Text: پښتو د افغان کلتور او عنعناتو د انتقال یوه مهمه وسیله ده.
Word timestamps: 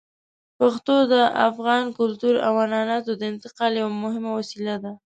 پښتو 0.59 0.95
د 1.13 1.15
افغان 1.47 1.83
کلتور 1.99 2.35
او 2.47 2.53
عنعناتو 2.65 3.11
د 3.17 3.21
انتقال 3.31 3.71
یوه 3.81 3.93
مهمه 4.03 4.31
وسیله 4.39 4.75
ده. 4.83 4.93